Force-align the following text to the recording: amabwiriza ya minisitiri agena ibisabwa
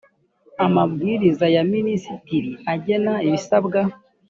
amabwiriza 0.65 1.45
ya 1.55 1.63
minisitiri 1.73 2.51
agena 2.73 3.13
ibisabwa 3.27 3.79